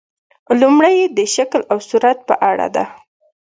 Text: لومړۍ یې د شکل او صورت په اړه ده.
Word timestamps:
لومړۍ 0.61 0.93
یې 1.01 1.07
د 1.17 1.19
شکل 1.35 1.61
او 1.71 1.77
صورت 1.89 2.17
په 2.27 2.35
اړه 2.49 2.67
ده. 2.75 2.85